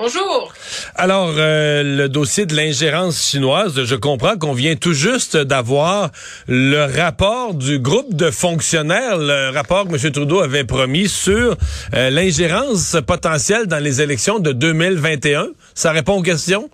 Bonjour. 0.00 0.52
Alors, 0.94 1.34
euh, 1.38 1.82
le 1.82 2.08
dossier 2.08 2.46
de 2.46 2.54
l'ingérence 2.54 3.20
chinoise, 3.20 3.82
je 3.82 3.94
comprends 3.96 4.38
qu'on 4.38 4.52
vient 4.52 4.76
tout 4.76 4.92
juste 4.92 5.36
d'avoir 5.36 6.12
le 6.46 6.84
rapport 6.84 7.52
du 7.52 7.80
groupe 7.80 8.14
de 8.14 8.30
fonctionnaires, 8.30 9.16
le 9.16 9.50
rapport 9.50 9.88
que 9.88 9.96
M. 9.96 10.12
Trudeau 10.12 10.38
avait 10.38 10.62
promis 10.62 11.08
sur 11.08 11.56
euh, 11.94 12.10
l'ingérence 12.10 12.96
potentielle 13.04 13.66
dans 13.66 13.82
les 13.82 14.00
élections 14.00 14.38
de 14.38 14.52
2021. 14.52 15.48
Ça 15.74 15.90
répond 15.90 16.18
aux 16.18 16.22
questions? 16.22 16.70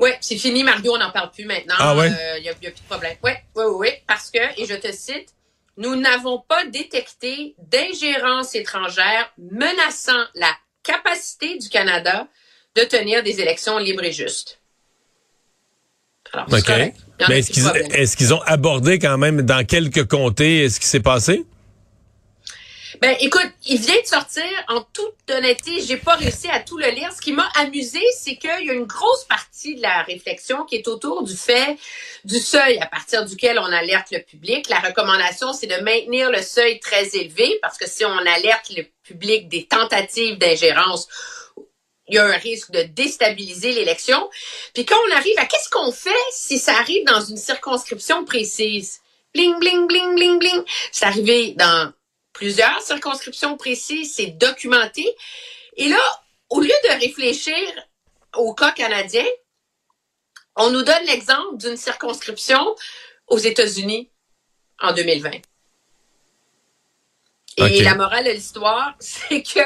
Oui, 0.00 0.10
c'est 0.20 0.36
fini, 0.36 0.64
Mario, 0.64 0.94
on 0.96 0.98
n'en 0.98 1.12
parle 1.12 1.30
plus 1.30 1.44
maintenant. 1.44 1.76
Ah 1.78 1.94
ouais? 1.94 2.10
Il 2.38 2.42
n'y 2.42 2.48
a, 2.48 2.52
y 2.60 2.66
a 2.66 2.72
plus 2.72 2.72
de 2.72 2.88
problème. 2.88 3.14
Oui, 3.22 3.30
oui, 3.54 3.64
oui, 3.76 3.88
parce 4.08 4.32
que, 4.32 4.40
et 4.60 4.66
je 4.66 4.74
te 4.74 4.90
cite, 4.90 5.28
nous 5.76 5.94
n'avons 5.94 6.42
pas 6.48 6.64
détecté 6.66 7.54
d'ingérence 7.70 8.56
étrangère 8.56 9.30
menaçant 9.38 10.24
la 10.34 10.50
capacité 10.84 11.58
du 11.58 11.68
Canada 11.68 12.28
de 12.76 12.82
tenir 12.82 13.22
des 13.24 13.40
élections 13.40 13.78
libres 13.78 14.04
et 14.04 14.12
justes. 14.12 14.60
Alors, 16.32 16.46
c'est 16.50 16.58
OK. 16.58 16.64
correct. 16.66 16.96
Il 17.18 17.22
y 17.22 17.24
en 17.24 17.26
a 17.26 17.28
Mais 17.30 17.34
plus 17.34 17.38
est-ce 17.40 17.48
de 17.48 17.52
qu'ils 17.54 17.62
problème. 17.64 17.88
est-ce 17.92 18.16
qu'ils 18.16 18.34
ont 18.34 18.42
abordé 18.42 18.98
quand 18.98 19.18
même 19.18 19.42
dans 19.42 19.64
quelques 19.66 20.06
comtés 20.08 20.68
ce 20.68 20.80
qui 20.80 20.86
s'est 20.86 21.00
passé? 21.00 21.44
Ben, 23.00 23.16
écoute, 23.20 23.50
il 23.66 23.80
vient 23.80 24.00
de 24.00 24.06
sortir. 24.06 24.44
En 24.68 24.80
toute 24.80 25.30
honnêteté, 25.30 25.80
j'ai 25.80 25.96
pas 25.96 26.14
réussi 26.14 26.48
à 26.48 26.60
tout 26.60 26.78
le 26.78 26.88
lire. 26.88 27.12
Ce 27.12 27.20
qui 27.20 27.32
m'a 27.32 27.48
amusé, 27.56 28.00
c'est 28.18 28.36
qu'il 28.36 28.66
y 28.66 28.70
a 28.70 28.72
une 28.72 28.84
grosse 28.84 29.24
partie 29.24 29.74
de 29.74 29.82
la 29.82 30.02
réflexion 30.02 30.64
qui 30.64 30.76
est 30.76 30.86
autour 30.86 31.22
du 31.24 31.36
fait 31.36 31.76
du 32.24 32.38
seuil 32.38 32.78
à 32.78 32.86
partir 32.86 33.24
duquel 33.24 33.58
on 33.58 33.64
alerte 33.64 34.10
le 34.12 34.20
public. 34.20 34.68
La 34.68 34.80
recommandation, 34.80 35.52
c'est 35.52 35.66
de 35.66 35.82
maintenir 35.82 36.30
le 36.30 36.42
seuil 36.42 36.78
très 36.80 37.08
élevé 37.16 37.58
parce 37.62 37.78
que 37.78 37.88
si 37.88 38.04
on 38.04 38.16
alerte 38.16 38.70
le 38.76 38.84
public 39.02 39.48
des 39.48 39.66
tentatives 39.66 40.38
d'ingérence, 40.38 41.08
il 42.06 42.16
y 42.16 42.18
a 42.18 42.24
un 42.24 42.36
risque 42.36 42.70
de 42.70 42.82
déstabiliser 42.82 43.72
l'élection. 43.72 44.28
Puis 44.74 44.84
quand 44.84 44.98
on 45.08 45.16
arrive 45.16 45.38
à 45.38 45.46
qu'est-ce 45.46 45.70
qu'on 45.70 45.90
fait 45.90 46.10
si 46.32 46.58
ça 46.58 46.74
arrive 46.74 47.04
dans 47.06 47.20
une 47.20 47.38
circonscription 47.38 48.24
précise? 48.24 49.00
Bling, 49.34 49.58
bling, 49.58 49.86
bling, 49.88 50.14
bling, 50.14 50.38
bling. 50.38 50.62
C'est 50.92 51.06
arrivé 51.06 51.54
dans 51.56 51.92
plusieurs 52.34 52.82
circonscriptions 52.82 53.56
précises, 53.56 54.14
c'est 54.14 54.26
documenté. 54.26 55.06
Et 55.76 55.88
là, 55.88 56.22
au 56.50 56.60
lieu 56.60 56.68
de 56.84 57.00
réfléchir 57.00 57.56
au 58.34 58.52
cas 58.52 58.72
canadien, 58.72 59.24
on 60.56 60.70
nous 60.70 60.82
donne 60.82 61.04
l'exemple 61.06 61.56
d'une 61.56 61.76
circonscription 61.76 62.76
aux 63.28 63.38
États-Unis 63.38 64.10
en 64.80 64.92
2020. 64.92 65.30
Et 67.56 67.82
la 67.82 67.94
morale 67.94 68.24
de 68.24 68.30
l'histoire, 68.30 68.94
c'est 68.98 69.42
que 69.42 69.60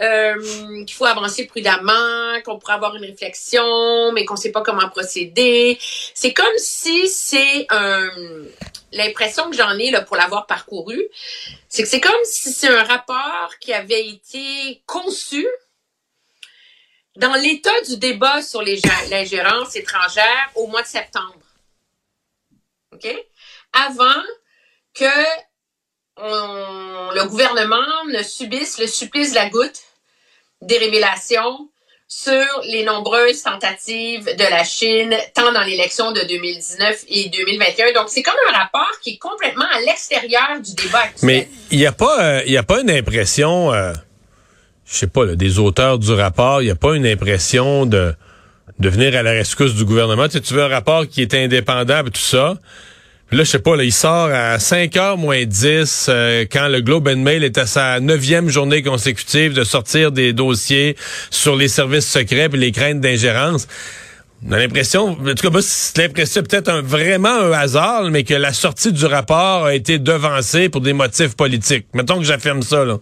euh, 0.00 0.84
qu'il 0.84 0.94
faut 0.94 1.06
avancer 1.06 1.46
prudemment, 1.46 2.40
qu'on 2.44 2.58
pourrait 2.58 2.74
avoir 2.74 2.96
une 2.96 3.04
réflexion, 3.04 4.12
mais 4.12 4.24
qu'on 4.24 4.36
sait 4.36 4.52
pas 4.52 4.62
comment 4.62 4.88
procéder. 4.88 5.78
C'est 6.14 6.32
comme 6.32 6.56
si 6.58 7.08
c'est 7.08 7.66
un 7.70 8.08
l'impression 8.92 9.50
que 9.50 9.56
j'en 9.56 9.76
ai 9.78 9.90
là 9.90 10.02
pour 10.02 10.16
l'avoir 10.16 10.46
parcouru, 10.46 11.02
c'est 11.68 11.82
que 11.82 11.88
c'est 11.88 12.00
comme 12.00 12.24
si 12.24 12.52
c'est 12.52 12.68
un 12.68 12.84
rapport 12.84 13.50
qui 13.60 13.72
avait 13.72 14.06
été 14.06 14.82
conçu 14.86 15.46
dans 17.16 17.34
l'état 17.34 17.80
du 17.82 17.96
débat 17.96 18.42
sur 18.42 18.62
l'ingérence 18.62 19.74
étrangère 19.76 20.50
au 20.54 20.66
mois 20.66 20.82
de 20.82 20.86
septembre. 20.86 21.40
OK? 22.92 23.08
Avant 23.72 24.22
que 24.94 25.04
le 26.18 27.28
gouvernement 27.28 28.04
ne 28.12 28.22
subisse 28.22 28.78
le 28.78 28.86
supplice 28.86 29.30
de 29.30 29.36
la 29.36 29.48
goutte 29.50 29.80
des 30.62 30.78
révélations 30.78 31.68
sur 32.08 32.44
les 32.68 32.84
nombreuses 32.84 33.42
tentatives 33.42 34.24
de 34.24 34.50
la 34.50 34.62
Chine, 34.62 35.14
tant 35.34 35.52
dans 35.52 35.62
l'élection 35.62 36.12
de 36.12 36.20
2019 36.20 37.04
et 37.08 37.28
2021. 37.30 37.92
Donc, 37.94 38.08
c'est 38.08 38.22
comme 38.22 38.34
un 38.48 38.56
rapport 38.56 38.90
qui 39.02 39.10
est 39.10 39.18
complètement 39.18 39.66
à 39.74 39.80
l'extérieur 39.80 40.60
du 40.64 40.74
débat 40.74 41.00
actuel. 41.00 41.26
Mais 41.26 41.48
il 41.72 41.78
n'y 41.78 41.86
a 41.86 41.92
pas, 41.92 42.42
euh, 42.44 42.62
pas 42.62 42.80
une 42.80 42.90
impression, 42.90 43.72
euh, 43.72 43.92
je 44.86 44.96
sais 44.96 45.08
pas, 45.08 45.26
des 45.26 45.58
auteurs 45.58 45.98
du 45.98 46.12
rapport, 46.12 46.62
il 46.62 46.66
n'y 46.66 46.70
a 46.70 46.76
pas 46.76 46.94
une 46.94 47.06
impression 47.06 47.86
de, 47.86 48.14
venir 48.78 49.16
à 49.16 49.22
la 49.22 49.32
rescousse 49.32 49.74
du 49.74 49.84
gouvernement. 49.84 50.28
Tu, 50.28 50.54
veux 50.54 50.62
un 50.62 50.68
rapport 50.68 51.08
qui 51.08 51.22
est 51.22 51.34
indépendant 51.34 52.04
tout 52.04 52.20
ça. 52.20 52.54
Là, 53.32 53.42
je 53.42 53.50
sais 53.50 53.58
pas, 53.58 53.74
là, 53.74 53.82
il 53.82 53.92
sort 53.92 54.30
à 54.32 54.60
5 54.60 54.96
heures 54.96 55.18
moins 55.18 55.44
10 55.44 56.06
euh, 56.08 56.44
quand 56.48 56.68
le 56.68 56.80
Globe 56.80 57.08
Mail 57.08 57.42
est 57.42 57.58
à 57.58 57.66
sa 57.66 57.98
neuvième 57.98 58.48
journée 58.48 58.82
consécutive 58.84 59.52
de 59.52 59.64
sortir 59.64 60.12
des 60.12 60.32
dossiers 60.32 60.96
sur 61.30 61.56
les 61.56 61.66
services 61.66 62.06
secrets 62.06 62.48
et 62.52 62.56
les 62.56 62.70
craintes 62.70 63.00
d'ingérence. 63.00 63.66
On 64.46 64.52
a 64.52 64.58
l'impression, 64.58 65.18
en 65.20 65.34
tout 65.34 65.50
cas, 65.50 65.58
c'est 65.60 65.98
l'impression 65.98 66.42
peut-être 66.44 66.70
vraiment 66.82 67.36
un 67.36 67.50
hasard, 67.50 68.04
mais 68.12 68.22
que 68.22 68.34
la 68.34 68.52
sortie 68.52 68.92
du 68.92 69.06
rapport 69.06 69.64
a 69.64 69.74
été 69.74 69.98
devancée 69.98 70.68
pour 70.68 70.80
des 70.80 70.92
motifs 70.92 71.34
politiques. 71.34 71.86
Mettons 71.94 72.18
que 72.18 72.24
j'affirme 72.24 72.62
ça, 72.62 72.84
là. 72.84 72.98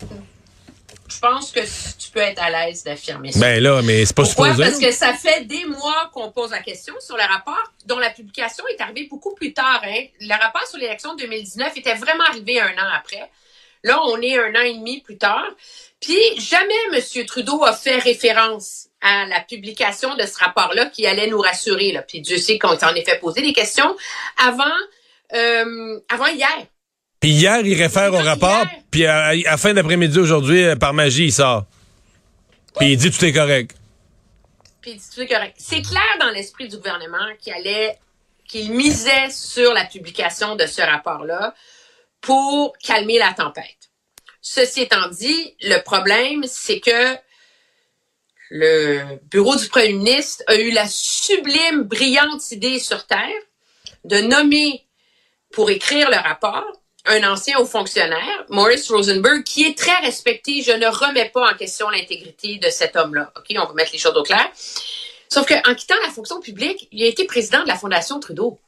Je 1.08 1.18
pense 1.18 1.52
que 1.52 1.60
tu 1.60 2.10
peux 2.10 2.20
être 2.20 2.42
à 2.42 2.50
l'aise 2.50 2.82
d'affirmer 2.82 3.30
ça. 3.32 3.40
Ben 3.40 3.62
là, 3.62 3.82
mais 3.82 4.06
c'est 4.06 4.16
pas 4.16 4.22
Pourquoi? 4.22 4.52
supposé. 4.52 4.70
Parce 4.70 4.80
que 4.80 4.90
ça 4.90 5.12
fait 5.12 5.44
des 5.44 5.64
mois 5.66 6.10
qu'on 6.12 6.30
pose 6.30 6.50
la 6.50 6.60
question 6.62 6.94
sur 7.00 7.16
le 7.16 7.22
rapport 7.22 7.72
dont 7.86 7.98
la 7.98 8.10
publication 8.10 8.64
est 8.68 8.80
arrivée 8.80 9.06
beaucoup 9.10 9.34
plus 9.34 9.52
tard. 9.52 9.82
Hein. 9.84 10.04
Le 10.20 10.42
rapport 10.42 10.66
sur 10.66 10.78
l'élection 10.78 11.14
de 11.14 11.20
2019 11.22 11.76
était 11.76 11.94
vraiment 11.94 12.24
arrivé 12.24 12.60
un 12.60 12.72
an 12.72 12.88
après. 12.96 13.30
Là, 13.82 14.00
on 14.06 14.20
est 14.22 14.38
un 14.38 14.54
an 14.54 14.62
et 14.64 14.74
demi 14.74 15.00
plus 15.02 15.18
tard. 15.18 15.46
Puis 16.00 16.18
jamais 16.38 16.74
M. 16.92 17.26
Trudeau 17.26 17.62
a 17.64 17.74
fait 17.74 17.98
référence 17.98 18.88
à 19.02 19.26
la 19.26 19.40
publication 19.40 20.14
de 20.16 20.24
ce 20.24 20.38
rapport-là 20.38 20.86
qui 20.86 21.06
allait 21.06 21.26
nous 21.26 21.38
rassurer. 21.40 21.92
Là. 21.92 22.00
Puis 22.00 22.22
Dieu 22.22 22.38
sait 22.38 22.58
qu'on 22.58 22.78
s'en 22.78 22.94
est 22.94 23.04
fait 23.04 23.18
poser 23.18 23.42
des 23.42 23.52
questions 23.52 23.94
avant, 24.38 24.64
euh, 25.34 26.00
avant 26.08 26.26
hier. 26.28 26.66
Puis 27.24 27.32
hier, 27.32 27.60
il 27.64 27.82
réfère 27.82 28.12
au 28.12 28.18
rapport, 28.18 28.66
puis 28.90 29.06
à, 29.06 29.28
à 29.28 29.56
fin 29.56 29.72
d'après-midi 29.72 30.18
aujourd'hui, 30.18 30.62
euh, 30.62 30.76
par 30.76 30.92
magie, 30.92 31.24
il 31.24 31.32
sort. 31.32 31.64
Puis 32.76 32.92
il 32.92 32.96
dit 32.98 33.10
tout 33.10 33.24
est 33.24 33.32
correct. 33.32 33.74
Puis 34.82 35.00
c'est 35.00 35.26
correct. 35.26 35.54
C'est 35.56 35.80
clair 35.80 36.18
dans 36.20 36.28
l'esprit 36.28 36.68
du 36.68 36.76
gouvernement 36.76 37.24
qu'il 37.40 37.54
allait, 37.54 37.98
qu'il 38.46 38.72
misait 38.72 39.30
sur 39.30 39.72
la 39.72 39.86
publication 39.86 40.54
de 40.54 40.66
ce 40.66 40.82
rapport-là 40.82 41.54
pour 42.20 42.76
calmer 42.76 43.18
la 43.18 43.32
tempête. 43.32 43.88
Ceci 44.42 44.82
étant 44.82 45.08
dit, 45.08 45.56
le 45.62 45.82
problème, 45.82 46.44
c'est 46.46 46.80
que 46.80 47.16
le 48.50 49.18
bureau 49.30 49.56
du 49.56 49.66
premier 49.68 49.94
ministre 49.94 50.44
a 50.46 50.56
eu 50.56 50.72
la 50.72 50.86
sublime, 50.86 51.84
brillante 51.84 52.50
idée 52.50 52.78
sur 52.78 53.06
Terre 53.06 53.40
de 54.04 54.20
nommer 54.20 54.84
pour 55.52 55.70
écrire 55.70 56.10
le 56.10 56.18
rapport 56.18 56.83
un 57.06 57.22
ancien 57.30 57.58
haut 57.58 57.66
fonctionnaire, 57.66 58.44
Maurice 58.48 58.90
Rosenberg, 58.90 59.42
qui 59.44 59.64
est 59.64 59.76
très 59.76 59.98
respecté. 59.98 60.62
Je 60.62 60.72
ne 60.72 60.86
remets 60.86 61.28
pas 61.28 61.52
en 61.52 61.54
question 61.54 61.88
l'intégrité 61.90 62.56
de 62.56 62.68
cet 62.70 62.96
homme-là. 62.96 63.32
OK, 63.36 63.54
on 63.56 63.66
va 63.66 63.72
mettre 63.74 63.92
les 63.92 63.98
choses 63.98 64.16
au 64.16 64.22
clair. 64.22 64.50
Sauf 65.28 65.46
qu'en 65.46 65.74
quittant 65.74 65.96
la 66.02 66.10
fonction 66.10 66.40
publique, 66.40 66.88
il 66.92 67.02
a 67.02 67.06
été 67.06 67.24
président 67.24 67.62
de 67.62 67.68
la 67.68 67.76
Fondation 67.76 68.20
Trudeau. 68.20 68.58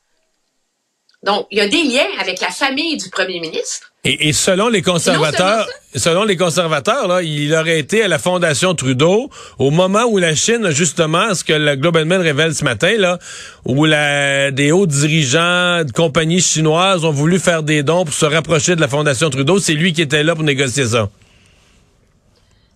Donc, 1.23 1.47
il 1.51 1.59
y 1.59 1.61
a 1.61 1.69
des 1.69 1.83
liens 1.83 2.07
avec 2.21 2.41
la 2.41 2.51
famille 2.51 2.97
du 2.97 3.09
premier 3.11 3.41
ministre. 3.41 3.93
Et, 4.05 4.29
et 4.29 4.33
selon 4.33 4.69
les 4.69 4.83
conservateurs, 4.83 5.67
selon 5.97 6.25
les 6.25 6.37
conservateurs, 6.37 7.09
là, 7.09 7.23
il 7.23 7.53
aurait 7.55 7.81
été 7.81 8.03
à 8.03 8.09
la 8.09 8.21
Fondation 8.21 8.75
Trudeau 8.75 9.31
au 9.59 9.71
moment 9.71 10.05
où 10.05 10.19
la 10.19 10.37
Chine, 10.37 10.71
justement, 10.71 11.35
ce 11.35 11.43
que 11.43 11.55
le 11.55 11.75
Global 11.75 12.05
Mail 12.05 12.21
révèle 12.21 12.55
ce 12.55 12.63
matin, 12.63 12.95
là, 12.97 13.19
où 13.65 13.85
la, 13.85 14.53
des 14.53 14.71
hauts 14.71 14.87
dirigeants 14.87 15.83
de 15.83 15.91
compagnies 15.91 16.41
chinoises 16.41 17.05
ont 17.05 17.11
voulu 17.11 17.41
faire 17.41 17.65
des 17.65 17.83
dons 17.83 18.05
pour 18.05 18.15
se 18.15 18.27
rapprocher 18.27 18.77
de 18.77 18.81
la 18.81 18.89
Fondation 18.89 19.29
Trudeau, 19.31 19.59
c'est 19.59 19.75
lui 19.75 19.93
qui 19.93 20.03
était 20.03 20.23
là 20.23 20.37
pour 20.37 20.45
négocier 20.45 20.87
ça. 20.87 21.09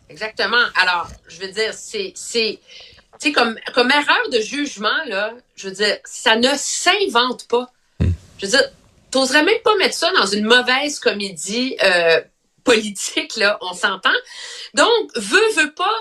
Exactement. 0.08 0.64
Alors, 0.82 1.08
je 1.28 1.38
veux 1.40 1.52
dire, 1.52 1.72
c'est, 1.72 2.58
comme, 3.32 3.56
comme 3.74 3.90
erreur 3.90 4.28
de 4.32 4.40
jugement, 4.40 4.88
là, 5.06 5.32
je 5.54 5.68
veux 5.68 5.74
dire, 5.74 5.96
ça 6.04 6.34
ne 6.34 6.48
s'invente 6.56 7.46
pas. 7.46 7.70
Je 8.40 8.46
veux 8.46 8.52
dire, 8.52 8.68
t'oserais 9.10 9.42
même 9.42 9.60
pas 9.62 9.74
mettre 9.76 9.94
ça 9.94 10.10
dans 10.12 10.26
une 10.26 10.44
mauvaise 10.44 10.98
comédie 10.98 11.76
euh, 11.82 12.20
politique, 12.64 13.36
là, 13.36 13.58
on 13.60 13.74
s'entend. 13.74 14.14
Donc, 14.74 15.10
veut, 15.16 15.52
veut 15.56 15.74
pas, 15.74 15.98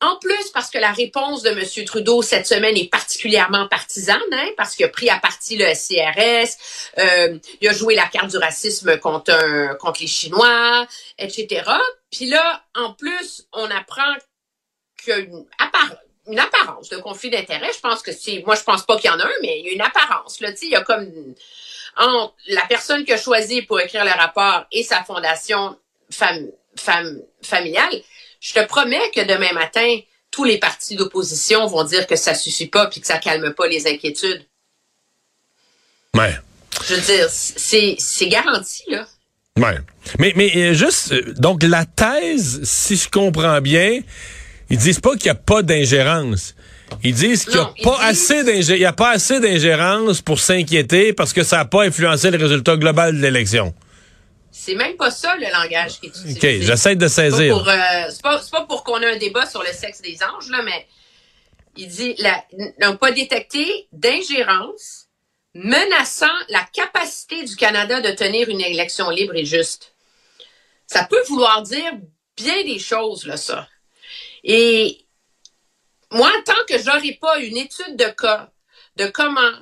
en 0.00 0.16
plus, 0.16 0.50
parce 0.52 0.70
que 0.70 0.78
la 0.78 0.92
réponse 0.92 1.42
de 1.42 1.50
M. 1.50 1.84
Trudeau 1.86 2.22
cette 2.22 2.46
semaine 2.46 2.76
est 2.76 2.90
particulièrement 2.90 3.68
partisane, 3.68 4.20
hein, 4.32 4.48
parce 4.56 4.76
qu'il 4.76 4.84
a 4.84 4.88
pris 4.88 5.08
à 5.08 5.18
partie 5.18 5.56
le 5.56 5.72
SCRS, 5.74 6.56
euh, 6.98 7.38
il 7.60 7.68
a 7.68 7.72
joué 7.72 7.94
la 7.94 8.06
carte 8.06 8.30
du 8.30 8.36
racisme 8.36 8.98
contre, 8.98 9.76
contre 9.78 10.00
les 10.00 10.06
Chinois, 10.06 10.86
etc. 11.18 11.62
Puis 12.10 12.26
là, 12.26 12.64
en 12.74 12.92
plus, 12.92 13.46
on 13.52 13.70
apprend 13.70 14.14
qu'il 15.02 15.10
y 15.10 15.12
a 15.12 15.18
une, 15.20 15.46
appar- 15.58 15.98
une 16.26 16.38
apparence 16.38 16.88
de 16.90 16.98
conflit 16.98 17.30
d'intérêts. 17.30 17.72
Je 17.74 17.80
pense 17.80 18.02
que 18.02 18.12
c'est, 18.12 18.42
moi, 18.46 18.54
je 18.56 18.62
pense 18.62 18.84
pas 18.84 18.98
qu'il 18.98 19.10
y 19.10 19.12
en 19.12 19.20
a 19.20 19.24
un, 19.24 19.32
mais 19.42 19.60
il 19.60 19.66
y 19.66 19.70
a 19.70 19.72
une 19.72 19.80
apparence. 19.80 20.40
Là, 20.40 20.50
il 20.60 20.68
y 20.68 20.76
a 20.76 20.82
comme 20.82 21.34
entre 21.96 22.34
la 22.48 22.62
personne 22.66 23.04
qui 23.04 23.12
a 23.12 23.18
choisi 23.18 23.62
pour 23.62 23.80
écrire 23.80 24.04
le 24.04 24.10
rapport 24.10 24.66
et 24.72 24.82
sa 24.82 25.04
fondation 25.04 25.76
familiale. 26.10 28.02
Je 28.40 28.52
te 28.52 28.64
promets 28.66 29.10
que 29.14 29.24
demain 29.24 29.52
matin, 29.52 29.98
tous 30.30 30.44
les 30.44 30.58
partis 30.58 30.96
d'opposition 30.96 31.66
vont 31.66 31.84
dire 31.84 32.06
que 32.06 32.16
ça 32.16 32.34
suffit 32.34 32.66
pas 32.66 32.86
puis 32.86 33.00
que 33.00 33.06
ça 33.06 33.18
calme 33.18 33.54
pas 33.54 33.66
les 33.66 33.86
inquiétudes. 33.86 34.44
Ouais. 36.14 36.36
Je 36.84 36.94
veux 36.94 37.00
dire, 37.00 37.28
c'est, 37.30 37.96
c'est 37.98 38.28
garanti, 38.28 38.82
là. 38.88 39.06
Ouais. 39.56 39.78
Mais, 40.18 40.32
mais 40.34 40.50
euh, 40.56 40.74
juste, 40.74 41.12
euh, 41.12 41.32
donc 41.36 41.62
la 41.62 41.86
thèse, 41.86 42.64
si 42.64 42.96
je 42.96 43.08
comprends 43.08 43.60
bien, 43.60 44.00
ils 44.68 44.78
disent 44.78 44.98
pas 44.98 45.12
qu'il 45.12 45.26
n'y 45.26 45.30
a 45.30 45.36
pas 45.36 45.62
d'ingérence. 45.62 46.54
Ils 47.02 47.14
disent 47.14 47.44
qu'il 47.44 47.54
n'y 47.54 47.60
a 47.60 47.64
disent- 48.12 48.84
a 48.84 48.92
pas 48.92 49.10
assez 49.10 49.40
d'ingérence 49.40 50.20
pour 50.22 50.38
s'inquiéter 50.38 51.12
parce 51.12 51.32
que 51.32 51.42
ça 51.42 51.58
n'a 51.58 51.64
pas 51.64 51.82
influencé 51.84 52.30
le 52.30 52.38
résultat 52.38 52.76
global 52.76 53.16
de 53.16 53.20
l'élection. 53.22 53.74
C'est 54.50 54.74
même 54.76 54.96
pas 54.96 55.10
ça 55.10 55.34
le 55.36 55.46
langage 55.50 55.98
qui 56.00 56.06
est 56.06 56.08
utilisé. 56.10 56.38
OK, 56.58 56.62
j'essaie 56.64 56.94
de 56.96 57.08
C'est 57.08 57.30
pas 57.30 57.36
saisir. 57.36 57.56
pour, 57.58 57.68
euh, 57.68 57.74
c'est 58.10 58.22
pas, 58.50 58.62
pour 58.66 58.84
qu'on 58.84 59.00
ait 59.00 59.12
un 59.14 59.18
débat 59.18 59.46
sur 59.46 59.60
le 59.62 59.72
sexe 59.72 60.00
des 60.00 60.16
anges, 60.22 60.48
là, 60.50 60.62
mais 60.62 60.86
il 61.76 61.88
dit 61.88 62.16
n'ont 62.80 62.96
pas 62.96 63.10
détecté 63.10 63.88
d'ingérence 63.92 65.06
menaçant 65.54 66.26
la 66.48 66.64
capacité 66.72 67.42
du 67.44 67.56
Canada 67.56 68.00
de 68.00 68.10
tenir 68.12 68.48
une 68.48 68.60
élection 68.60 69.10
libre 69.10 69.34
et 69.34 69.44
juste. 69.44 69.94
Ça 70.86 71.04
peut 71.04 71.22
vouloir 71.28 71.62
dire 71.62 71.92
bien 72.36 72.62
des 72.64 72.78
choses, 72.78 73.26
là, 73.26 73.36
ça. 73.36 73.68
Et 74.44 75.03
moi, 76.14 76.30
tant 76.44 76.52
que 76.68 76.78
j'aurai 76.78 77.18
pas 77.20 77.38
une 77.38 77.56
étude 77.56 77.96
de 77.96 78.06
cas 78.06 78.50
de 78.96 79.06
comment 79.06 79.52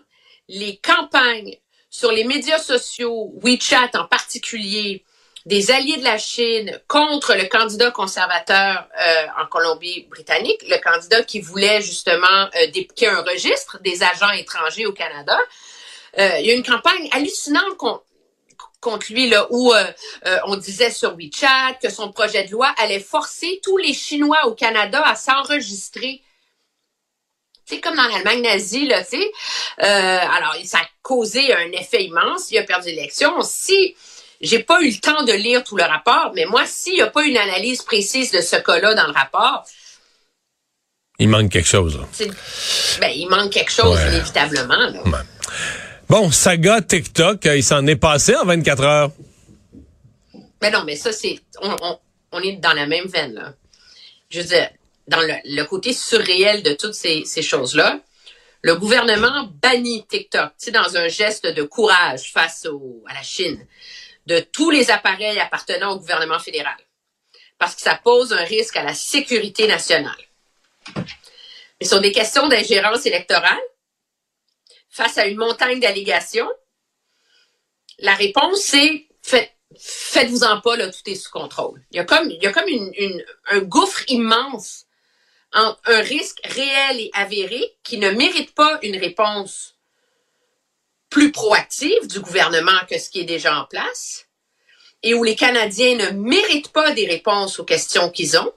les 0.49 0.77
campagnes 0.77 1.57
sur 1.91 2.13
les 2.13 2.25
médias 2.25 2.59
sociaux, 2.59 3.33
WeChat 3.43 3.91
en 3.95 4.07
particulier, 4.07 5.05
des 5.47 5.71
alliés 5.71 5.97
de 5.97 6.05
la 6.05 6.19
Chine 6.19 6.81
contre 6.87 7.35
le 7.35 7.47
candidat 7.47 7.91
conservateur 7.91 8.87
euh, 9.01 9.27
en 9.43 9.47
Colombie-Britannique, 9.47 10.63
le 10.69 10.79
candidat 10.79 11.23
qui 11.23 11.41
voulait 11.41 11.83
justement 11.83 12.49
euh, 12.55 12.67
dépiquer 12.69 13.09
un 13.09 13.23
registre 13.23 13.81
des 13.83 14.03
agents 14.03 14.31
étrangers 14.31 14.87
au 14.87 14.93
Canada. 14.93 15.37
Euh, 16.19 16.37
il 16.39 16.47
y 16.47 16.51
a 16.51 16.55
une 16.55 16.63
campagne 16.63 17.09
hallucinante 17.13 17.77
contre 17.77 18.05
contre 18.83 19.13
lui 19.13 19.29
là 19.29 19.47
où 19.51 19.73
euh, 19.73 19.85
on 20.47 20.57
disait 20.57 20.91
sur 20.91 21.15
WeChat 21.17 21.79
que 21.81 21.89
son 21.89 22.13
projet 22.13 22.45
de 22.45 22.51
loi 22.51 22.67
allait 22.77 23.01
forcer 23.01 23.61
tous 23.63 23.79
les 23.79 23.95
Chinois 23.95 24.47
au 24.47 24.55
Canada 24.55 25.01
à 25.07 25.15
s'enregistrer. 25.15 26.21
C'est 27.73 27.81
comme 27.81 27.97
dans 27.97 28.03
l'Allemagne 28.07 28.43
nazie 28.43 28.87
là, 28.87 29.03
tu 29.03 29.17
sais. 29.19 29.33
Euh, 29.83 30.19
alors 30.37 30.55
ça 30.65 30.79
a 30.79 30.87
causé 31.01 31.55
un 31.55 31.73
effet 31.73 32.05
immense. 32.05 32.51
Il 32.51 32.59
a 32.59 32.65
perdu 32.65 32.89
l'élection. 32.91 33.41
Si 33.43 33.97
j'ai 34.43 34.59
pas 34.59 34.83
eu 34.83 34.91
le 34.91 34.99
temps 34.99 35.23
de 35.23 35.33
lire 35.33 35.65
tout 35.65 35.77
le 35.79 35.85
rapport, 35.85 36.33
mais 36.35 36.45
moi, 36.45 36.65
s'il 36.67 36.95
n'y 36.95 37.01
a 37.01 37.07
pas 37.07 37.25
une 37.25 37.39
analyse 37.39 37.81
précise 37.83 38.31
de 38.31 38.41
ce 38.43 38.57
cas-là 38.57 38.95
dans 38.95 39.07
le 39.07 39.13
rapport, 39.13 39.65
Il 41.19 41.29
manque 41.31 41.51
quelque 41.51 41.69
chose. 41.69 41.99
ben, 43.01 43.11
il 43.15 43.27
manque 43.31 43.53
quelque 43.53 43.71
chose, 43.73 43.97
Ouais. 43.99 44.09
inévitablement. 44.09 44.77
là. 44.77 45.25
Bon, 46.11 46.31
saga 46.31 46.83
TikTok, 46.83 47.47
euh, 47.47 47.57
il 47.57 47.65
s'en 47.65 47.87
est 47.87 47.97
passé 47.97 48.35
en 48.37 48.45
24 48.45 48.83
heures. 48.83 49.11
Mais 50.61 50.71
non, 50.71 50.85
mais 50.85 50.97
ça, 50.97 51.11
c'est. 51.13 51.39
On, 51.63 51.75
on, 51.81 51.99
on 52.33 52.41
est 52.43 52.57
dans 52.57 52.75
la 52.75 52.87
même 52.87 53.07
veine, 53.07 53.33
là. 53.35 53.55
Je 54.31 54.41
veux 54.41 54.47
dire, 54.47 54.69
dans 55.09 55.21
le, 55.21 55.65
côté 55.65 55.93
surréel 55.93 56.63
de 56.63 56.73
toutes 56.73 56.95
ces, 56.95 57.25
choses-là, 57.43 58.01
le 58.63 58.77
gouvernement 58.77 59.51
bannit 59.61 60.07
TikTok, 60.07 60.53
dans 60.73 60.97
un 60.97 61.09
geste 61.09 61.47
de 61.47 61.63
courage 61.63 62.33
face 62.33 62.67
à 63.07 63.15
la 63.15 63.23
Chine, 63.23 63.67
de 64.27 64.41
tous 64.41 64.71
les 64.71 64.91
appareils 64.91 65.41
appartenant 65.41 65.93
au 65.93 65.99
gouvernement 65.99 66.39
fédéral. 66.39 66.77
Parce 67.59 67.75
que 67.75 67.81
ça 67.81 68.01
pose 68.03 68.33
un 68.33 68.45
risque 68.45 68.77
à 68.77 68.83
la 68.83 68.95
sécurité 68.95 69.67
nationale. 69.67 70.15
Mais 71.81 71.87
sur 71.87 72.01
des 72.01 72.13
questions 72.13 72.49
d'ingérence 72.49 73.07
électorale, 73.07 73.61
face 74.91 75.19
à 75.19 75.27
une 75.27 75.39
montagne 75.39 75.81
d'allégations, 75.81 76.51
la 77.99 78.15
réponse, 78.15 78.61
c'est 78.61 79.07
faites, 79.23 79.53
faites-vous-en 79.79 80.61
pas, 80.61 80.77
là, 80.77 80.89
tout 80.89 81.01
est 81.07 81.15
sous 81.15 81.31
contrôle. 81.31 81.83
Il 81.91 81.97
y 81.97 82.01
a 82.01 82.05
comme, 82.05 82.31
il 82.31 82.43
y 82.43 82.47
a 82.47 82.53
comme 82.53 82.69
un 83.47 83.61
gouffre 83.61 84.03
immense 84.09 84.87
entre 85.55 85.81
un 85.87 86.01
risque 86.01 86.41
réel 86.45 87.01
et 87.01 87.11
avéré 87.15 87.77
qui 87.83 87.99
ne 87.99 88.11
mérite 88.11 88.55
pas 88.55 88.79
une 88.83 88.97
réponse 88.97 89.77
plus 91.11 91.31
proactive 91.31 92.07
du 92.07 92.21
gouvernement 92.21 92.81
que 92.89 92.99
ce 92.99 93.11
qui 93.11 93.21
est 93.21 93.25
déjà 93.25 93.55
en 93.55 93.65
place 93.67 94.27
et 95.03 95.15
où 95.15 95.25
les 95.25 95.37
Canadiens 95.37 95.97
ne 95.97 96.11
méritent 96.11 96.73
pas 96.73 96.93
des 96.93 97.07
réponses 97.07 97.59
aux 97.59 97.65
questions 97.65 98.09
qu'ils 98.09 98.39
ont, 98.39 98.53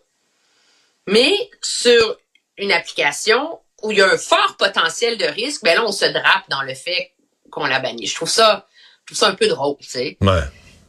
mais 1.08 1.34
sur 1.62 2.18
une 2.58 2.72
application 2.72 3.60
où 3.84 3.92
il 3.92 3.98
y 3.98 4.02
a 4.02 4.10
un 4.10 4.18
fort 4.18 4.56
potentiel 4.58 5.18
de 5.18 5.26
risque, 5.26 5.64
ben 5.64 5.76
là, 5.76 5.84
on 5.86 5.92
se 5.92 6.06
drape 6.06 6.50
dans 6.50 6.62
le 6.62 6.74
fait 6.74 7.14
qu'on 7.52 7.66
l'a 7.66 7.80
banni. 7.80 8.08
Je 8.08 8.16
trouve 8.16 8.30
ça, 8.30 8.68
je 9.02 9.14
trouve 9.14 9.18
ça 9.18 9.30
un 9.30 9.36
peu 9.36 9.48
drôle, 9.48 9.76
tu 9.80 9.90
sais. 9.90 10.18
Ouais. 10.22 10.44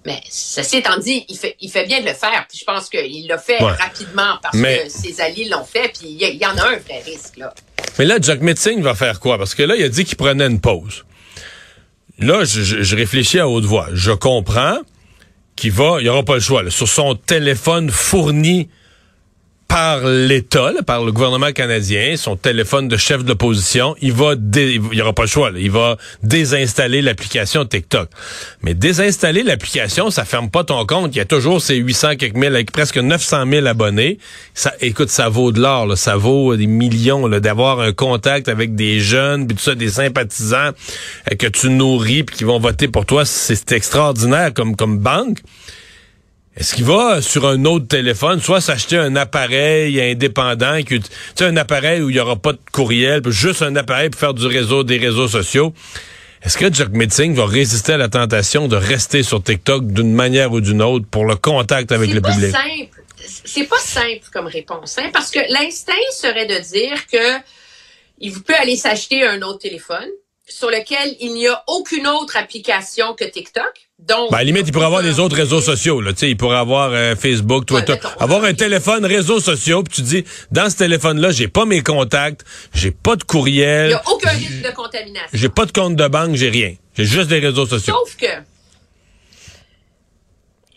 Mais 0.06 0.20
ceci 0.30 0.76
étant 0.78 0.96
dit, 0.98 1.26
il 1.28 1.36
fait, 1.36 1.56
il 1.60 1.68
fait 1.70 1.84
bien 1.84 2.00
de 2.00 2.06
le 2.06 2.14
faire. 2.14 2.46
Puis 2.48 2.58
je 2.60 2.64
pense 2.64 2.88
qu'il 2.88 3.26
l'a 3.26 3.36
fait 3.38 3.60
Ouais. 3.62 3.72
rapidement 3.72 4.38
parce 4.40 4.54
Mais- 4.56 4.84
que 4.84 4.88
ses 4.88 5.20
alliés 5.20 5.48
l'ont 5.50 5.64
fait. 5.64 5.88
Puis 5.98 6.16
il 6.20 6.36
y, 6.40 6.46
en 6.46 6.56
a 6.56 6.62
un 6.62 6.76
vrai 6.76 7.02
risque, 7.04 7.36
là. 7.36 7.52
Mais 7.98 8.04
là, 8.04 8.18
Jack 8.20 8.40
Metzing 8.40 8.80
va 8.82 8.94
faire 8.94 9.18
quoi? 9.20 9.36
Parce 9.36 9.54
que 9.54 9.62
là, 9.64 9.74
il 9.76 9.82
a 9.82 9.88
dit 9.88 10.04
qu'il 10.04 10.16
prenait 10.16 10.46
une 10.46 10.60
pause. 10.60 11.04
Là, 12.18 12.44
je, 12.44 12.62
je- 12.62 12.82
je 12.82 12.96
réfléchis 12.96 13.38
à 13.40 13.48
haute 13.48 13.64
voix. 13.64 13.88
Je 13.92 14.12
comprends 14.12 14.78
qu'il 15.56 15.72
va, 15.72 15.98
il 16.00 16.08
aura 16.08 16.22
pas 16.22 16.34
le 16.34 16.40
choix. 16.40 16.62
là. 16.62 16.70
sur 16.70 16.88
son 16.88 17.14
téléphone 17.14 17.90
fourni 17.90 18.68
par 19.68 20.06
l'État, 20.06 20.72
par 20.86 21.04
le 21.04 21.12
gouvernement 21.12 21.52
canadien, 21.52 22.16
son 22.16 22.36
téléphone 22.36 22.88
de 22.88 22.96
chef 22.96 23.24
de 23.24 23.28
l'opposition, 23.28 23.96
il 24.00 24.12
va, 24.12 24.34
y 24.54 25.02
aura 25.02 25.12
pas 25.12 25.22
le 25.22 25.28
choix. 25.28 25.50
il 25.56 25.70
va 25.70 25.96
désinstaller 26.22 27.02
l'application 27.02 27.64
TikTok. 27.64 28.08
Mais 28.62 28.74
désinstaller 28.74 29.42
l'application, 29.42 30.10
ça 30.10 30.24
ferme 30.24 30.50
pas 30.50 30.64
ton 30.64 30.86
compte. 30.86 31.14
Il 31.14 31.18
y 31.18 31.20
a 31.20 31.24
toujours 31.24 31.60
ces 31.60 31.76
800 31.76 32.16
quelques 32.16 32.36
mille, 32.36 32.54
avec 32.54 32.70
presque 32.70 32.98
900 32.98 33.44
000 33.50 33.66
abonnés. 33.66 34.18
Ça, 34.54 34.72
écoute, 34.80 35.10
ça 35.10 35.28
vaut 35.28 35.52
de 35.52 35.60
l'or. 35.60 35.96
Ça 35.98 36.16
vaut 36.16 36.56
des 36.56 36.66
millions 36.66 37.28
d'avoir 37.28 37.80
un 37.80 37.92
contact 37.92 38.48
avec 38.48 38.74
des 38.74 39.00
jeunes, 39.00 39.46
tout 39.46 39.58
ça, 39.58 39.74
des 39.74 39.90
sympathisants 39.90 40.70
euh, 41.30 41.36
que 41.36 41.46
tu 41.46 41.70
nourris, 41.70 42.22
puis 42.22 42.36
qui 42.36 42.44
vont 42.44 42.58
voter 42.58 42.88
pour 42.88 43.04
toi. 43.04 43.24
C'est 43.24 43.56
c'est 43.56 43.72
extraordinaire 43.72 44.54
comme 44.54 44.76
comme 44.76 44.98
banque. 44.98 45.38
Est-ce 46.56 46.74
qu'il 46.74 46.84
va 46.84 47.20
sur 47.20 47.46
un 47.46 47.66
autre 47.66 47.86
téléphone, 47.86 48.40
soit 48.40 48.62
s'acheter 48.62 48.96
un 48.96 49.14
appareil 49.14 50.00
indépendant, 50.00 50.78
qui, 50.78 51.00
tu 51.00 51.08
sais, 51.34 51.44
un 51.44 51.56
appareil 51.58 52.00
où 52.00 52.08
il 52.08 52.14
n'y 52.14 52.20
aura 52.20 52.36
pas 52.36 52.52
de 52.52 52.58
courriel, 52.72 53.20
juste 53.26 53.60
un 53.60 53.76
appareil 53.76 54.08
pour 54.08 54.18
faire 54.18 54.32
du 54.32 54.46
réseau, 54.46 54.82
des 54.82 54.96
réseaux 54.96 55.28
sociaux? 55.28 55.74
Est-ce 56.42 56.56
que 56.56 56.70
Chuck 56.70 56.90
Metzing 56.92 57.34
va 57.34 57.44
résister 57.44 57.92
à 57.92 57.96
la 57.98 58.08
tentation 58.08 58.68
de 58.68 58.76
rester 58.76 59.22
sur 59.22 59.42
TikTok 59.42 59.86
d'une 59.86 60.14
manière 60.14 60.52
ou 60.52 60.62
d'une 60.62 60.80
autre 60.80 61.04
pour 61.10 61.26
le 61.26 61.36
contact 61.36 61.92
avec 61.92 62.10
le 62.10 62.22
pas 62.22 62.32
public? 62.32 62.52
Simple. 62.52 63.02
C'est 63.44 63.64
pas 63.64 63.78
simple 63.78 64.24
comme 64.32 64.46
réponse, 64.46 64.96
hein, 64.98 65.10
parce 65.12 65.30
que 65.30 65.40
l'instinct 65.50 65.92
serait 66.12 66.46
de 66.46 66.58
dire 66.72 67.06
que 67.06 67.42
il 68.18 68.32
peut 68.42 68.54
aller 68.54 68.76
s'acheter 68.76 69.26
un 69.26 69.42
autre 69.42 69.58
téléphone 69.58 70.08
sur 70.48 70.68
lequel 70.70 71.16
il 71.20 71.34
n'y 71.34 71.48
a 71.48 71.62
aucune 71.66 72.06
autre 72.06 72.36
application 72.36 73.14
que 73.14 73.24
TikTok. 73.24 73.64
Donc, 73.98 74.30
Ben, 74.30 74.36
à 74.36 74.40
la 74.40 74.44
limite, 74.44 74.64
il 74.66 74.72
pourrait 74.72 74.86
avoir 74.86 75.02
des 75.02 75.18
autres 75.18 75.36
réseaux 75.36 75.60
sociaux. 75.60 76.00
Là. 76.00 76.12
Tu 76.12 76.20
sais, 76.20 76.30
il 76.30 76.36
pourrait 76.36 76.58
avoir 76.58 76.90
euh, 76.92 77.16
Facebook, 77.16 77.66
Twitter. 77.66 77.92
Ouais, 77.94 77.98
avoir 78.20 78.44
un 78.44 78.52
téléphone 78.54 79.04
réseaux 79.06 79.40
sociaux, 79.40 79.82
puis 79.82 79.94
tu 79.96 80.02
dis, 80.02 80.24
dans 80.52 80.68
ce 80.70 80.76
téléphone-là, 80.76 81.30
j'ai 81.30 81.48
pas 81.48 81.64
mes 81.64 81.82
contacts, 81.82 82.42
j'ai 82.74 82.90
pas 82.90 83.16
de 83.16 83.22
il 83.22 83.26
courriel, 83.26 83.88
n'y 83.88 83.94
a 83.94 84.02
aucun 84.08 84.30
risque 84.30 84.62
de 84.62 84.70
contamination. 84.74 85.28
j'ai 85.32 85.48
pas 85.48 85.64
de 85.64 85.72
compte 85.72 85.96
de 85.96 86.08
banque, 86.08 86.34
j'ai 86.36 86.50
rien. 86.50 86.74
J'ai 86.96 87.04
juste 87.06 87.28
des 87.28 87.38
réseaux 87.38 87.66
sociaux. 87.66 87.94
Sauf 87.94 88.16
que 88.16 88.26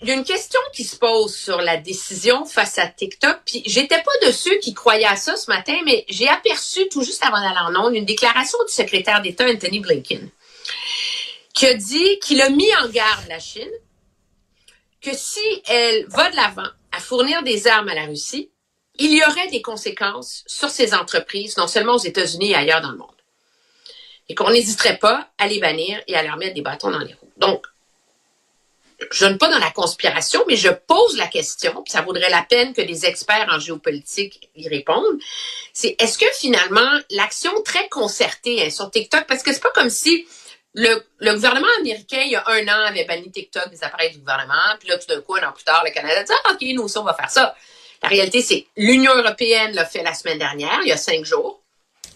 il 0.02 0.08
y 0.08 0.12
a 0.12 0.16
une 0.16 0.24
question 0.24 0.60
qui 0.74 0.84
se 0.84 0.96
pose 0.96 1.36
sur 1.36 1.60
la 1.60 1.78
décision 1.78 2.46
face 2.46 2.78
à 2.78 2.88
TikTok. 2.88 3.40
Puis 3.46 3.64
j'étais 3.66 4.02
pas 4.02 4.28
de 4.28 4.32
ceux 4.32 4.58
qui 4.60 4.74
croyaient 4.74 5.06
à 5.06 5.16
ça 5.16 5.36
ce 5.36 5.50
matin, 5.50 5.78
mais 5.86 6.06
j'ai 6.10 6.28
aperçu 6.28 6.88
tout 6.90 7.04
juste 7.04 7.24
avant 7.24 7.42
d'aller 7.42 7.76
en 7.78 7.86
ondes 7.86 7.96
une 7.96 8.06
déclaration 8.06 8.58
du 8.66 8.74
secrétaire 8.74 9.22
d'État 9.22 9.46
Anthony 9.46 9.80
Blinken 9.80 10.30
qui 11.54 11.66
a 11.66 11.74
dit 11.74 12.20
qu'il 12.20 12.42
a 12.42 12.50
mis 12.50 12.74
en 12.78 12.88
garde 12.88 13.28
la 13.28 13.40
Chine 13.40 13.70
que 15.02 15.14
si 15.14 15.42
elle 15.68 16.06
va 16.08 16.30
de 16.32 16.36
l'avant 16.38 16.70
à 16.94 17.00
fournir 17.00 17.44
des 17.44 17.68
armes 17.68 17.90
à 17.90 17.96
la 17.96 18.06
Russie, 18.06 18.50
il 18.98 19.14
y 19.14 19.22
aurait 19.24 19.50
des 19.50 19.62
conséquences 19.62 20.44
sur 20.48 20.70
ces 20.70 20.94
entreprises, 20.94 21.58
non 21.58 21.68
seulement 21.68 21.96
aux 21.96 22.04
États-Unis 22.04 22.52
et 22.52 22.56
ailleurs 22.56 22.82
dans 22.82 22.92
le 22.92 22.98
monde. 22.98 23.10
Et 24.28 24.36
qu'on 24.36 24.52
n'hésiterait 24.52 25.00
pas 25.00 25.30
à 25.38 25.48
les 25.48 25.60
bannir 25.60 26.02
et 26.08 26.16
à 26.16 26.24
leur 26.24 26.38
mettre 26.38 26.54
des 26.54 26.62
bâtons 26.62 26.92
dans 26.92 27.00
les 27.00 27.14
roues. 27.14 27.32
Donc, 27.36 27.66
je 29.12 29.26
ne 29.26 29.36
pas 29.36 29.50
dans 29.50 29.60
la 29.60 29.72
conspiration, 29.72 30.44
mais 30.48 30.56
je 30.56 30.70
pose 30.70 31.18
la 31.18 31.28
question, 31.28 31.82
puis 31.84 31.92
ça 31.92 32.02
vaudrait 32.02 32.30
la 32.30 32.42
peine 32.42 32.74
que 32.74 32.82
des 32.82 33.06
experts 33.06 33.48
en 33.50 33.60
géopolitique 33.60 34.50
y 34.56 34.68
répondent. 34.68 35.20
C'est 35.74 35.96
est-ce 36.00 36.18
que 36.18 36.26
finalement 36.34 37.00
l'action 37.12 37.52
très 37.64 37.88
concertée 37.90 38.66
hein, 38.66 38.70
sur 38.70 38.92
TikTok, 38.92 39.26
parce 39.28 39.44
que 39.44 39.54
c'est 39.54 39.62
pas 39.62 39.72
comme 39.72 39.90
si 39.90 40.28
le, 40.74 41.04
le 41.20 41.34
gouvernement 41.34 41.68
américain, 41.80 42.22
il 42.26 42.32
y 42.32 42.36
a 42.36 42.44
un 42.48 42.64
an, 42.68 42.86
avait 42.86 43.06
banni 43.06 43.32
TikTok 43.32 43.70
des 43.70 43.84
appareils 43.84 44.12
du 44.12 44.20
gouvernement, 44.20 44.76
puis 44.80 44.90
là, 44.90 44.98
tout 44.98 45.08
d'un 45.08 45.22
coup, 45.22 45.36
un 45.36 45.48
an 45.48 45.52
plus 45.52 45.64
tard, 45.64 45.84
le 45.86 45.92
Canada 45.92 46.24
dit 46.24 46.34
ah, 46.46 46.52
OK, 46.52 46.62
nous 46.74 46.84
aussi, 46.84 46.98
on 46.98 47.04
va 47.04 47.14
faire 47.14 47.30
ça. 47.30 47.56
La 48.04 48.10
réalité, 48.10 48.42
c'est 48.42 48.66
l'Union 48.78 49.14
européenne 49.16 49.74
l'a 49.74 49.86
fait 49.86 50.04
la 50.04 50.14
semaine 50.14 50.38
dernière, 50.38 50.80
il 50.84 50.90
y 50.90 50.92
a 50.92 50.98
cinq 50.98 51.26
jours. 51.26 51.59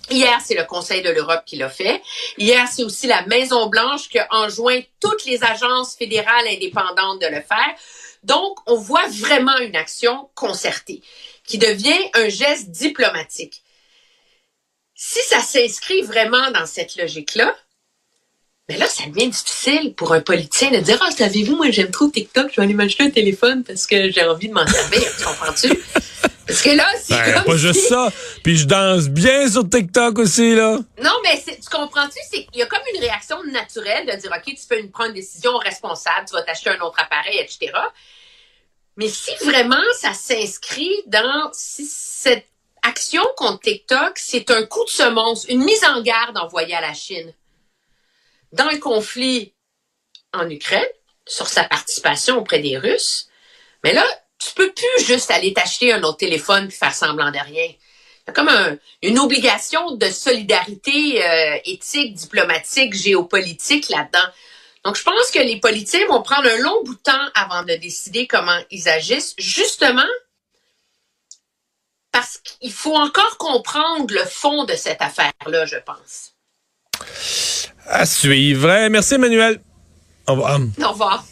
Hier, 0.10 0.39
c'est 0.45 0.55
le 0.55 0.65
Conseil 0.65 1.01
de 1.01 1.10
l'Europe 1.10 1.43
qui 1.45 1.55
l'a 1.55 1.69
fait. 1.69 2.01
Hier, 2.38 2.67
c'est 2.67 2.83
aussi 2.83 3.07
la 3.07 3.25
Maison-Blanche 3.25 4.10
qui 4.10 4.19
a 4.19 4.27
enjoint 4.31 4.79
toutes 5.00 5.25
les 5.25 5.43
agences 5.43 5.95
fédérales 5.95 6.48
indépendantes 6.48 7.22
de 7.22 7.27
le 7.27 7.41
faire. 7.41 7.74
Donc, 8.24 8.57
on 8.67 8.75
voit 8.75 9.07
vraiment 9.07 9.57
une 9.57 9.75
action 9.75 10.29
concertée 10.36 11.01
qui 11.45 11.57
devient 11.57 12.10
un 12.13 12.29
geste 12.29 12.69
diplomatique. 12.69 13.63
Si 14.95 15.19
ça 15.27 15.39
s'inscrit 15.39 16.01
vraiment 16.01 16.51
dans 16.51 16.65
cette 16.65 16.95
logique-là, 16.95 17.55
mais 18.69 18.77
là, 18.77 18.88
ça 18.88 19.05
devient 19.07 19.27
difficile 19.27 19.93
pour 19.93 20.13
un 20.13 20.22
politicien 20.22 20.72
de 20.72 20.77
dire, 20.77 20.98
ah, 21.05 21.12
savez-vous, 21.12 21.57
moi, 21.57 21.69
j'aime 21.69 21.91
trop 21.91 22.07
TikTok, 22.07 22.50
je 22.51 22.55
vais 22.57 22.63
aller 22.63 22.74
m'acheter 22.74 23.03
un 23.03 23.10
téléphone 23.10 23.63
parce 23.63 23.86
que 23.86 24.10
j'ai 24.10 24.24
envie 24.24 24.48
de 24.48 24.53
m'en 24.53 24.65
servir. 24.65 25.01
tu 25.17 25.24
comprends-tu? 25.25 25.83
Parce 26.48 26.62
que 26.62 26.72
là, 26.72 26.88
c'est 27.02 27.14
Ben, 27.16 27.34
comme 27.34 27.44
pas 27.46 27.58
juste 27.58 27.88
ça. 27.88 28.12
Puis 28.44 28.58
je 28.58 28.66
danse 28.66 29.08
bien 29.08 29.50
sur 29.50 29.70
TikTok 29.70 30.20
aussi, 30.20 30.56
là. 30.56 30.78
Non, 31.02 31.14
mais 31.24 31.42
tu 31.42 31.70
comprends-tu? 31.72 32.20
C'est 32.30 32.46
qu'il 32.46 32.60
y 32.60 32.62
a 32.64 32.66
comme 32.66 32.82
une 32.94 33.00
réaction 33.00 33.42
naturelle 33.46 34.06
de 34.06 34.20
dire, 34.20 34.32
OK, 34.36 34.44
tu 34.46 34.68
peux 34.68 34.88
prendre 34.90 35.10
une 35.10 35.16
décision 35.16 35.58
responsable, 35.58 36.28
tu 36.28 36.34
vas 36.34 36.42
t'acheter 36.42 36.72
un 36.72 36.80
autre 36.82 37.00
appareil, 37.00 37.40
etc. 37.40 37.72
Mais 38.98 39.08
si 39.08 39.32
vraiment 39.44 39.82
ça 40.00 40.14
s'inscrit 40.14 40.92
dans 41.08 41.50
si 41.54 41.86
cette 41.86 42.48
action 42.84 43.24
contre 43.38 43.62
TikTok, 43.62 44.14
c'est 44.18 44.52
un 44.52 44.66
coup 44.66 44.84
de 44.84 44.90
semonce, 44.90 45.46
une 45.46 45.64
mise 45.64 45.84
en 45.86 46.02
garde 46.02 46.38
envoyée 46.38 46.76
à 46.76 46.82
la 46.82 46.94
Chine 46.94 47.34
dans 48.52 48.70
le 48.70 48.78
conflit 48.78 49.54
en 50.34 50.50
Ukraine 50.50 50.84
sur 51.26 51.48
sa 51.48 51.64
participation 51.64 52.38
auprès 52.38 52.60
des 52.60 52.78
Russes, 52.78 53.30
mais 53.84 53.94
là, 53.94 54.06
tu 54.48 54.54
peux 54.56 54.72
plus 54.72 55.06
juste 55.06 55.32
aller 55.32 55.54
t'acheter 55.54 55.94
un 55.94 56.04
autre 56.04 56.18
téléphone 56.18 56.68
puis 56.68 56.78
faire 56.78 56.94
semblant 56.94 57.32
de 57.32 57.38
rien. 57.38 57.66
Il 57.66 58.28
y 58.28 58.30
a 58.30 58.34
comme 58.34 58.50
un- 58.50 58.78
une 59.02 59.20
obligation 59.20 59.92
de 59.96 60.08
solidarité 60.10 61.24
euh, 61.26 61.58
éthique, 61.66 62.14
diplomatique, 62.14 62.94
géopolitique 62.94 63.90
là-dedans. 63.90 64.28
Donc, 64.86 64.96
je 64.98 65.04
pense 65.04 65.32
que 65.32 65.40
les 65.40 65.60
politiciens 65.60 66.06
vont 66.08 66.22
prendre 66.22 66.48
un 66.50 66.58
long 66.58 66.84
bout 66.84 66.96
de 66.96 67.02
temps 67.02 67.26
avant 67.36 67.64
de 67.64 67.74
décider 67.76 68.28
comment 68.28 68.58
ils 68.72 68.90
agissent, 68.90 69.34
justement 69.38 70.06
parce 72.12 72.38
qu'il 72.38 72.72
faut 72.72 72.96
encore 72.96 73.38
comprendre 73.38 74.14
le 74.14 74.24
fond 74.26 74.66
de 74.66 74.74
cette 74.76 75.02
affaire-là, 75.02 75.66
je 75.66 75.78
pense. 75.78 76.34
À 77.88 78.06
suivre. 78.06 78.88
Merci, 78.90 79.16
Emmanuel. 79.16 79.60
Au 80.28 80.34
revoir. 80.34 80.60
Au 80.82 80.90
revoir. 80.90 81.26